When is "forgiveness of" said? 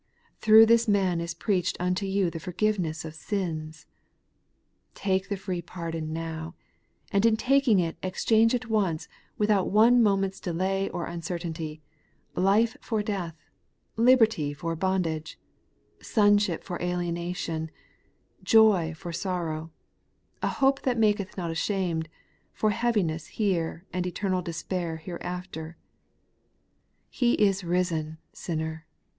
2.39-3.13